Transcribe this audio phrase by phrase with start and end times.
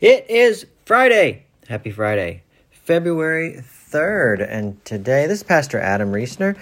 [0.00, 1.44] It is Friday.
[1.68, 2.42] Happy Friday,
[2.72, 4.44] February 3rd.
[4.50, 6.58] And today, this is Pastor Adam Reisner,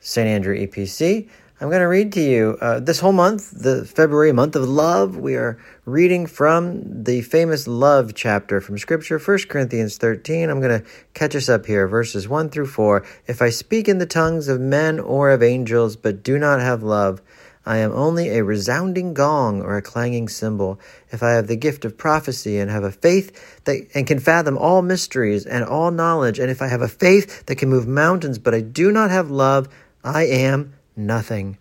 [0.00, 0.26] St.
[0.26, 1.28] Andrew EPC.
[1.62, 5.16] I'm going to read to you uh, this whole month, the February month of love.
[5.16, 10.50] We are reading from the famous love chapter from Scripture, 1 Corinthians 13.
[10.50, 13.06] I'm going to catch us up here, verses 1 through 4.
[13.28, 16.82] If I speak in the tongues of men or of angels, but do not have
[16.82, 17.22] love,
[17.64, 20.80] I am only a resounding gong or a clanging cymbal.
[21.12, 24.58] If I have the gift of prophecy and have a faith that and can fathom
[24.58, 28.40] all mysteries and all knowledge, and if I have a faith that can move mountains,
[28.40, 29.68] but I do not have love,
[30.02, 31.58] I am nothing.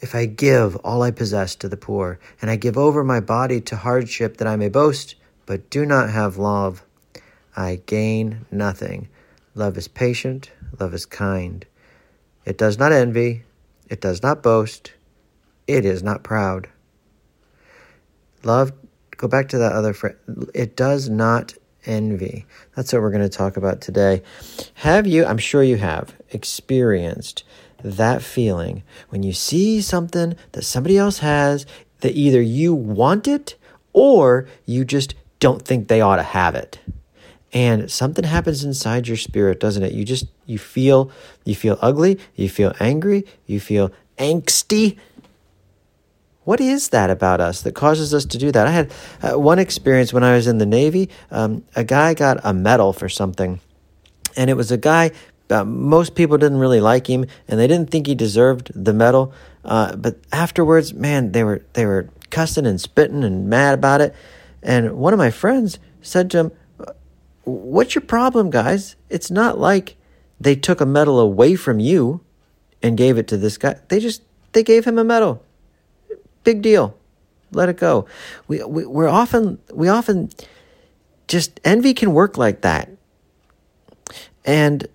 [0.00, 3.60] If I give all I possess to the poor, and I give over my body
[3.62, 5.14] to hardship that I may boast,
[5.46, 6.84] but do not have love,
[7.56, 9.08] I gain nothing.
[9.54, 11.64] Love is patient, love is kind.
[12.44, 13.44] It does not envy,
[13.88, 14.92] it does not boast,
[15.66, 16.68] it is not proud.
[18.42, 18.72] Love,
[19.16, 20.16] go back to that other phrase.
[20.54, 21.54] It does not
[21.86, 22.44] envy.
[22.74, 24.22] That's what we're going to talk about today.
[24.74, 27.44] Have you, I'm sure you have, experienced
[27.82, 31.66] that feeling when you see something that somebody else has
[32.00, 33.56] that either you want it
[33.92, 36.78] or you just don't think they ought to have it
[37.52, 41.10] and something happens inside your spirit doesn't it you just you feel
[41.44, 44.98] you feel ugly you feel angry you feel angsty
[46.46, 48.68] what is that about us that causes us to do that?
[48.68, 51.10] I had uh, one experience when I was in the Navy.
[51.32, 53.58] Um, a guy got a medal for something,
[54.36, 55.10] and it was a guy.
[55.48, 59.32] Uh, most people didn't really like him, and they didn't think he deserved the medal.
[59.64, 64.14] Uh, but afterwards, man, they were they were cussing and spitting and mad about it.
[64.62, 66.52] And one of my friends said to him,
[67.44, 68.96] "What's your problem, guys?
[69.08, 69.96] It's not like
[70.40, 72.20] they took a medal away from you
[72.82, 73.76] and gave it to this guy.
[73.88, 75.42] They just they gave him a medal."
[76.42, 76.96] Big deal.
[77.52, 78.06] Let it go.
[78.48, 80.30] We, we we're often we often
[81.28, 82.90] just envy can work like that,
[84.44, 84.86] and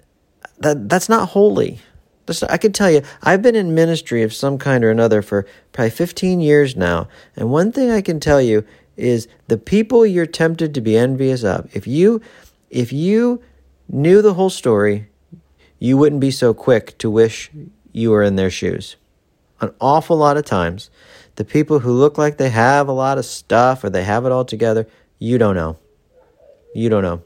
[0.63, 1.79] that that's not holy.
[2.25, 5.45] That's, I can tell you, I've been in ministry of some kind or another for
[5.71, 8.65] probably 15 years now, and one thing I can tell you
[8.97, 11.69] is the people you're tempted to be envious of.
[11.75, 12.21] If you
[12.69, 13.41] if you
[13.89, 15.09] knew the whole story,
[15.79, 17.51] you wouldn't be so quick to wish
[17.91, 18.95] you were in their shoes.
[19.59, 20.89] An awful lot of times,
[21.35, 24.31] the people who look like they have a lot of stuff or they have it
[24.31, 24.87] all together,
[25.19, 25.77] you don't know.
[26.73, 27.21] You don't know.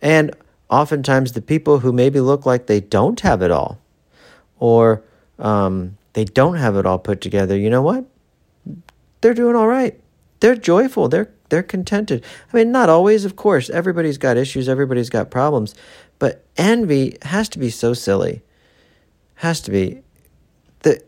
[0.00, 0.34] And
[0.70, 3.78] oftentimes, the people who maybe look like they don't have it all
[4.58, 5.02] or
[5.38, 8.04] um, they don't have it all put together, you know what?
[9.20, 9.98] They're doing all right.
[10.40, 11.08] They're joyful.
[11.08, 12.24] They're they're contented.
[12.52, 13.70] I mean, not always, of course.
[13.70, 14.68] Everybody's got issues.
[14.68, 15.74] Everybody's got problems.
[16.18, 18.42] But envy has to be so silly.
[19.36, 20.02] Has to be.
[20.80, 21.02] The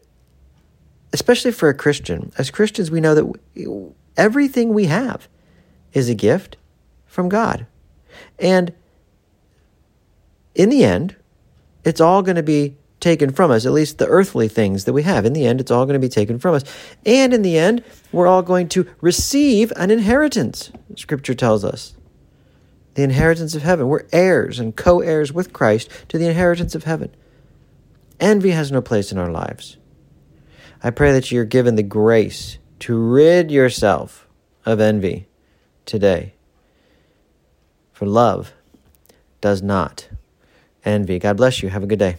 [1.12, 2.32] especially for a Christian.
[2.38, 5.28] As Christians, we know that everything we have
[5.92, 6.56] is a gift
[7.06, 7.66] from God.
[8.38, 8.72] And
[10.54, 11.16] in the end,
[11.84, 15.02] it's all going to be taken from us, at least the earthly things that we
[15.02, 15.24] have.
[15.24, 16.64] In the end, it's all going to be taken from us.
[17.06, 21.94] And in the end, we're all going to receive an inheritance, Scripture tells us.
[22.94, 23.88] The inheritance of heaven.
[23.88, 27.14] We're heirs and co heirs with Christ to the inheritance of heaven.
[28.18, 29.78] Envy has no place in our lives.
[30.82, 34.28] I pray that you're given the grace to rid yourself
[34.66, 35.28] of envy
[35.86, 36.34] today.
[37.92, 38.52] For love
[39.40, 40.08] does not
[40.84, 41.18] envy.
[41.18, 41.68] God bless you.
[41.68, 42.16] Have a good day.